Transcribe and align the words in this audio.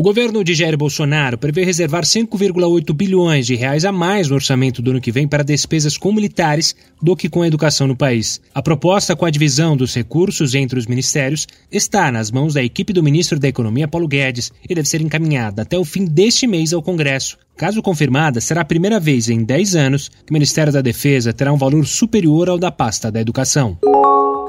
O 0.00 0.02
governo 0.02 0.42
de 0.42 0.54
Jair 0.54 0.78
Bolsonaro 0.78 1.36
prevê 1.36 1.62
reservar 1.62 2.04
5,8 2.04 2.90
bilhões 2.94 3.46
de 3.46 3.54
reais 3.54 3.84
a 3.84 3.92
mais 3.92 4.30
no 4.30 4.36
orçamento 4.36 4.80
do 4.80 4.92
ano 4.92 5.00
que 5.00 5.12
vem 5.12 5.28
para 5.28 5.44
despesas 5.44 5.98
com 5.98 6.10
militares 6.10 6.74
do 7.02 7.14
que 7.14 7.28
com 7.28 7.42
a 7.42 7.46
educação 7.46 7.86
no 7.86 7.94
país. 7.94 8.40
A 8.54 8.62
proposta 8.62 9.14
com 9.14 9.26
a 9.26 9.30
divisão 9.30 9.76
dos 9.76 9.94
recursos 9.94 10.54
entre 10.54 10.78
os 10.78 10.86
ministérios 10.86 11.46
está 11.70 12.10
nas 12.10 12.30
mãos 12.30 12.54
da 12.54 12.64
equipe 12.64 12.94
do 12.94 13.02
ministro 13.02 13.38
da 13.38 13.48
Economia 13.48 13.86
Paulo 13.86 14.08
Guedes 14.08 14.50
e 14.66 14.74
deve 14.74 14.88
ser 14.88 15.02
encaminhada 15.02 15.60
até 15.60 15.78
o 15.78 15.84
fim 15.84 16.06
deste 16.06 16.46
mês 16.46 16.72
ao 16.72 16.82
Congresso. 16.82 17.36
Caso 17.54 17.82
confirmada, 17.82 18.40
será 18.40 18.62
a 18.62 18.64
primeira 18.64 18.98
vez 18.98 19.28
em 19.28 19.44
10 19.44 19.76
anos 19.76 20.08
que 20.08 20.30
o 20.30 20.32
Ministério 20.32 20.72
da 20.72 20.80
Defesa 20.80 21.30
terá 21.30 21.52
um 21.52 21.58
valor 21.58 21.86
superior 21.86 22.48
ao 22.48 22.58
da 22.58 22.72
pasta 22.72 23.12
da 23.12 23.20
Educação. 23.20 23.76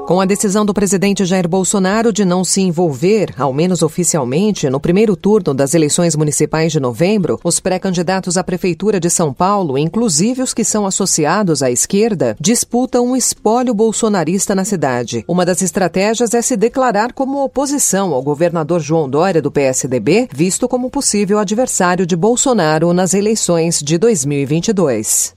Com 0.06 0.20
a 0.20 0.24
decisão 0.24 0.66
do 0.66 0.74
presidente 0.74 1.24
Jair 1.24 1.48
Bolsonaro 1.48 2.12
de 2.12 2.24
não 2.24 2.42
se 2.42 2.60
envolver, 2.60 3.32
ao 3.38 3.52
menos 3.52 3.82
oficialmente, 3.82 4.68
no 4.68 4.80
primeiro 4.80 5.14
turno 5.14 5.54
das 5.54 5.74
eleições 5.74 6.16
municipais 6.16 6.72
de 6.72 6.80
novembro, 6.80 7.38
os 7.44 7.60
pré-candidatos 7.60 8.36
à 8.36 8.42
Prefeitura 8.42 8.98
de 8.98 9.08
São 9.08 9.32
Paulo, 9.32 9.78
inclusive 9.78 10.42
os 10.42 10.52
que 10.52 10.64
são 10.64 10.86
associados 10.86 11.62
à 11.62 11.70
esquerda, 11.70 12.36
disputam 12.40 13.06
um 13.06 13.16
espólio 13.16 13.72
bolsonarista 13.72 14.56
na 14.56 14.64
cidade. 14.64 15.24
Uma 15.28 15.46
das 15.46 15.62
estratégias 15.62 16.34
é 16.34 16.42
se 16.42 16.56
declarar 16.56 17.12
como 17.12 17.42
oposição 17.42 18.12
ao 18.12 18.22
governador 18.22 18.80
João 18.80 19.08
Dória 19.08 19.40
do 19.40 19.52
PSDB, 19.52 20.28
visto 20.34 20.68
como 20.68 20.90
possível 20.90 21.38
adversário 21.38 22.04
de 22.04 22.16
Bolsonaro 22.16 22.92
nas 22.92 23.14
eleições 23.14 23.78
de 23.80 23.96
2022. 23.98 25.32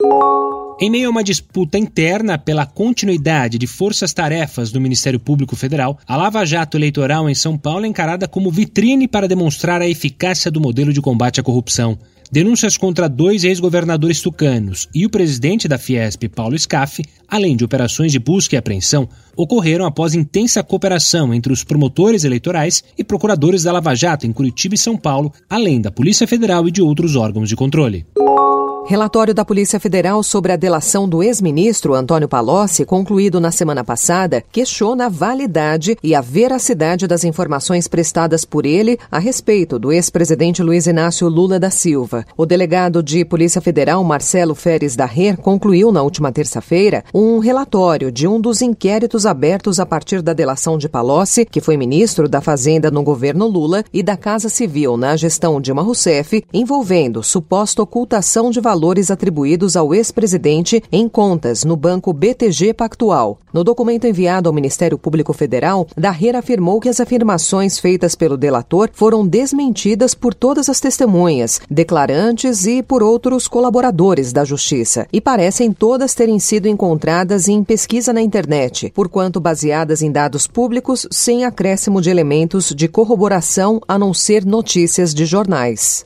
Em 0.77 0.89
meio 0.89 1.07
a 1.07 1.09
uma 1.09 1.23
disputa 1.23 1.77
interna 1.77 2.37
pela 2.37 2.65
continuidade 2.65 3.57
de 3.57 3.65
forças-tarefas 3.65 4.73
do 4.73 4.81
Ministério 4.81 5.17
Público 5.17 5.55
Federal, 5.55 5.97
a 6.05 6.17
Lava 6.17 6.45
Jato 6.45 6.75
Eleitoral 6.75 7.29
em 7.29 7.33
São 7.33 7.57
Paulo 7.57 7.85
é 7.85 7.87
encarada 7.87 8.27
como 8.27 8.51
vitrine 8.51 9.07
para 9.07 9.25
demonstrar 9.25 9.81
a 9.81 9.87
eficácia 9.87 10.51
do 10.51 10.59
modelo 10.59 10.91
de 10.91 10.99
combate 10.99 11.39
à 11.39 11.43
corrupção. 11.43 11.97
Denúncias 12.29 12.75
contra 12.75 13.07
dois 13.07 13.45
ex-governadores 13.45 14.21
tucanos 14.21 14.89
e 14.93 15.05
o 15.05 15.09
presidente 15.09 15.65
da 15.65 15.77
Fiesp, 15.77 16.27
Paulo 16.27 16.59
Scaff, 16.59 17.01
além 17.25 17.55
de 17.55 17.63
operações 17.63 18.11
de 18.11 18.19
busca 18.19 18.55
e 18.55 18.57
apreensão, 18.57 19.07
ocorreram 19.37 19.85
após 19.85 20.13
intensa 20.13 20.61
cooperação 20.61 21.33
entre 21.33 21.53
os 21.53 21.63
promotores 21.63 22.25
eleitorais 22.25 22.83
e 22.97 23.03
procuradores 23.03 23.63
da 23.63 23.71
Lava 23.71 23.95
Jato 23.95 24.27
em 24.27 24.33
Curitiba 24.33 24.75
e 24.75 24.77
São 24.77 24.97
Paulo, 24.97 25.31
além 25.49 25.79
da 25.79 25.89
Polícia 25.89 26.27
Federal 26.27 26.67
e 26.67 26.71
de 26.71 26.81
outros 26.81 27.15
órgãos 27.15 27.47
de 27.47 27.55
controle. 27.55 28.05
Relatório 28.87 29.33
da 29.33 29.43
Polícia 29.43 29.79
Federal 29.79 30.21
sobre 30.21 30.51
a 30.51 30.55
delação 30.55 31.09
do 31.09 31.23
ex-ministro 31.23 31.95
Antônio 31.95 32.27
Palocci, 32.27 32.85
concluído 32.85 33.41
na 33.41 33.49
semana 33.49 33.83
passada, 33.83 34.43
questiona 34.51 35.07
a 35.07 35.09
validade 35.09 35.97
e 36.03 36.13
a 36.13 36.21
veracidade 36.21 37.07
das 37.07 37.23
informações 37.23 37.87
prestadas 37.87 38.45
por 38.45 38.63
ele 38.63 38.99
a 39.09 39.17
respeito 39.17 39.79
do 39.79 39.91
ex-presidente 39.91 40.61
Luiz 40.61 40.85
Inácio 40.85 41.27
Lula 41.27 41.59
da 41.59 41.71
Silva. 41.71 42.27
O 42.37 42.45
delegado 42.45 43.01
de 43.01 43.25
Polícia 43.25 43.59
Federal, 43.59 44.03
Marcelo 44.03 44.53
Feres 44.53 44.95
Darrer, 44.95 45.35
concluiu 45.37 45.91
na 45.91 46.03
última 46.03 46.31
terça-feira 46.31 47.03
um 47.11 47.39
relatório 47.39 48.11
de 48.11 48.27
um 48.27 48.39
dos 48.39 48.61
inquéritos 48.61 49.25
abertos 49.25 49.79
a 49.79 49.85
partir 49.87 50.21
da 50.21 50.31
delação 50.31 50.77
de 50.77 50.87
Palocci, 50.87 51.43
que 51.43 51.59
foi 51.59 51.75
ministro 51.75 52.29
da 52.29 52.39
Fazenda 52.39 52.91
no 52.91 53.01
governo 53.01 53.47
Lula, 53.47 53.83
e 53.91 54.03
da 54.03 54.15
Casa 54.15 54.47
Civil 54.47 54.95
na 54.95 55.15
gestão 55.15 55.59
Dilma 55.59 55.81
Rousseff, 55.81 56.45
envolvendo 56.53 57.23
suposta 57.23 57.81
ocultação 57.81 58.51
de 58.51 58.61
valores 58.61 58.74
valores 58.75 59.09
atribuídos 59.09 59.77
ao 59.77 59.95
ex-presidente 59.95 60.83
em 60.91 61.07
contas 61.07 61.63
no 61.63 61.77
banco 61.77 62.11
BTG 62.11 62.73
Pactual. 62.73 63.39
No 63.53 63.63
documento 63.63 64.05
enviado 64.05 64.49
ao 64.49 64.53
Ministério 64.53 64.97
Público 64.97 65.31
Federal, 65.31 65.87
Darreira 65.95 66.39
afirmou 66.39 66.81
que 66.81 66.89
as 66.89 66.99
afirmações 66.99 67.79
feitas 67.79 68.15
pelo 68.15 68.35
delator 68.35 68.89
foram 68.91 69.25
desmentidas 69.25 70.13
por 70.13 70.33
todas 70.33 70.67
as 70.67 70.81
testemunhas, 70.81 71.61
declarantes 71.71 72.65
e 72.65 72.83
por 72.83 73.01
outros 73.01 73.47
colaboradores 73.47 74.33
da 74.33 74.43
Justiça, 74.43 75.07
e 75.13 75.21
parecem 75.21 75.71
todas 75.71 76.13
terem 76.13 76.37
sido 76.37 76.67
encontradas 76.67 77.47
em 77.47 77.63
pesquisa 77.63 78.11
na 78.11 78.21
internet, 78.21 78.91
porquanto 78.93 79.39
baseadas 79.39 80.01
em 80.01 80.11
dados 80.11 80.47
públicos 80.47 81.07
sem 81.09 81.45
acréscimo 81.45 82.01
de 82.01 82.09
elementos 82.09 82.73
de 82.75 82.89
corroboração 82.89 83.79
a 83.87 83.97
não 83.97 84.13
ser 84.13 84.45
notícias 84.45 85.13
de 85.13 85.25
jornais. 85.25 86.05